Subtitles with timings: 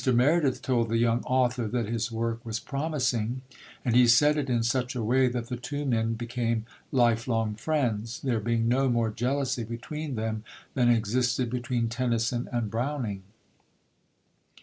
[0.11, 3.43] Meredith told the young author that his work was promising;
[3.85, 7.53] and he said it in such a way that the two men became life long
[7.53, 10.43] friends, there being no more jealousy between them
[10.73, 13.21] than existed between Tennyson and Browning.